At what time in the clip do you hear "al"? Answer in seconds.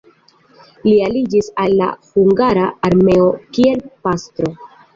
1.65-1.75